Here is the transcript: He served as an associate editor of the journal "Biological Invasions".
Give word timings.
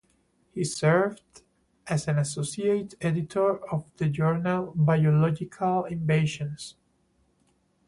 He 0.55 0.63
served 0.63 1.43
as 1.85 2.07
an 2.07 2.17
associate 2.17 2.95
editor 3.01 3.63
of 3.71 3.95
the 3.97 4.09
journal 4.09 4.73
"Biological 4.75 5.83
Invasions". 5.83 6.73